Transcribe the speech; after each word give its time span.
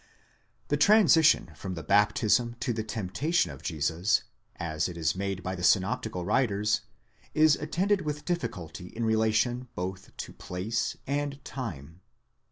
The 0.69 0.77
transition 0.77 1.51
from 1.55 1.75
the 1.75 1.83
baptism 1.83 2.55
to 2.61 2.73
the 2.73 2.81
temptation 2.83 3.51
of 3.51 3.61
Jesus, 3.61 4.23
as 4.55 4.89
it 4.89 4.97
is 4.97 5.15
made 5.15 5.43
by 5.43 5.53
the 5.53 5.61
synoptical 5.61 6.25
writers, 6.25 6.81
is 7.35 7.55
attended 7.57 8.01
with 8.01 8.25
difficulty 8.25 8.87
in 8.87 9.05
relation 9.05 9.67
both 9.75 10.09
to 10.17 10.33
place 10.33 10.97
and 11.05 11.37
time. 11.45 12.01